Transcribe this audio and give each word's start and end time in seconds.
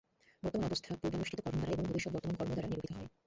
বর্তমান 0.43 0.67
অবস্থা 0.69 0.89
পূর্বানুষ্ঠিত 1.01 1.39
কর্ম 1.45 1.57
দ্বারা, 1.61 1.73
এবং 1.75 1.85
ভবিষ্যৎ 1.89 2.11
বর্তমান 2.13 2.35
কর্ম 2.39 2.51
দ্বারা 2.55 2.69
নিরূপিত 2.71 2.91
হয়। 2.97 3.09